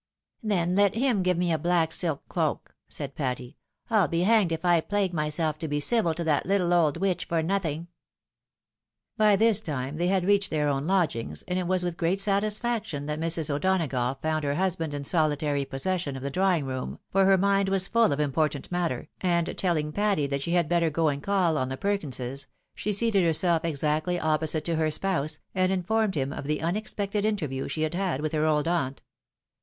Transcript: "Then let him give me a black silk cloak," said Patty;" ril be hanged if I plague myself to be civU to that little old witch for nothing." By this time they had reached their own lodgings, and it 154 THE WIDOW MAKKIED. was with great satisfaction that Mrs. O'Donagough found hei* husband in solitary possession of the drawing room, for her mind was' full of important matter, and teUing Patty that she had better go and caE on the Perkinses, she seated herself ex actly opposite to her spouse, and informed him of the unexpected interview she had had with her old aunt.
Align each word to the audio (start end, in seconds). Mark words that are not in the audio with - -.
"Then 0.43 0.73
let 0.75 0.95
him 0.95 1.21
give 1.21 1.37
me 1.37 1.51
a 1.51 1.59
black 1.59 1.93
silk 1.93 2.27
cloak," 2.27 2.73
said 2.89 3.13
Patty;" 3.13 3.57
ril 3.91 4.07
be 4.07 4.21
hanged 4.23 4.51
if 4.51 4.65
I 4.65 4.81
plague 4.81 5.13
myself 5.13 5.59
to 5.59 5.67
be 5.67 5.79
civU 5.79 6.15
to 6.15 6.23
that 6.23 6.47
little 6.47 6.73
old 6.73 6.97
witch 6.97 7.25
for 7.25 7.43
nothing." 7.43 7.87
By 9.15 9.35
this 9.35 9.61
time 9.61 9.97
they 9.97 10.07
had 10.07 10.25
reached 10.25 10.49
their 10.49 10.67
own 10.69 10.85
lodgings, 10.85 11.43
and 11.47 11.59
it 11.59 11.67
154 11.67 11.67
THE 11.67 11.67
WIDOW 11.67 11.67
MAKKIED. 11.67 11.69
was 11.69 11.83
with 11.83 11.97
great 11.97 12.19
satisfaction 12.99 13.05
that 13.05 13.19
Mrs. 13.19 13.53
O'Donagough 13.53 14.19
found 14.23 14.43
hei* 14.43 14.55
husband 14.55 14.95
in 14.95 15.03
solitary 15.03 15.65
possession 15.65 16.17
of 16.17 16.23
the 16.23 16.31
drawing 16.31 16.65
room, 16.65 16.97
for 17.11 17.25
her 17.25 17.37
mind 17.37 17.69
was' 17.69 17.87
full 17.87 18.11
of 18.11 18.19
important 18.19 18.71
matter, 18.71 19.07
and 19.21 19.45
teUing 19.49 19.93
Patty 19.93 20.25
that 20.25 20.41
she 20.41 20.53
had 20.53 20.67
better 20.67 20.89
go 20.89 21.09
and 21.09 21.21
caE 21.23 21.55
on 21.55 21.69
the 21.69 21.77
Perkinses, 21.77 22.47
she 22.73 22.91
seated 22.91 23.23
herself 23.23 23.63
ex 23.63 23.83
actly 23.83 24.19
opposite 24.19 24.65
to 24.65 24.77
her 24.77 24.89
spouse, 24.89 25.37
and 25.53 25.71
informed 25.71 26.15
him 26.15 26.33
of 26.33 26.45
the 26.45 26.61
unexpected 26.63 27.23
interview 27.23 27.67
she 27.67 27.83
had 27.83 27.93
had 27.93 28.21
with 28.21 28.31
her 28.31 28.47
old 28.47 28.67
aunt. 28.67 29.03